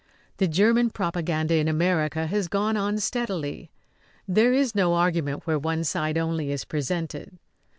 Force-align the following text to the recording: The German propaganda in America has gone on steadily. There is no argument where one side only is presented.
The 0.37 0.47
German 0.47 0.89
propaganda 0.89 1.53
in 1.57 1.67
America 1.67 2.25
has 2.25 2.47
gone 2.47 2.75
on 2.75 2.97
steadily. 2.97 3.69
There 4.27 4.51
is 4.51 4.73
no 4.73 4.95
argument 4.95 5.45
where 5.45 5.59
one 5.59 5.83
side 5.83 6.17
only 6.17 6.49
is 6.51 6.65
presented. 6.65 7.37